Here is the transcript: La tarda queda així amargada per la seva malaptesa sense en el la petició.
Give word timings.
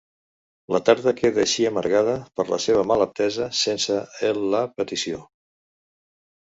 La 0.75 0.79
tarda 0.89 1.13
queda 1.19 1.43
així 1.43 1.67
amargada 1.71 2.17
per 2.41 2.47
la 2.55 2.59
seva 2.65 2.87
malaptesa 2.93 3.51
sense 3.63 4.01
en 4.09 4.33
el 4.35 4.53
la 4.57 4.67
petició. 4.81 5.25